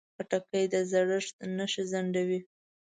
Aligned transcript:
خټکی 0.15 0.63
د 0.73 0.75
زړښت 0.91 1.35
نښې 1.57 1.83
ځنډوي. 1.91 2.39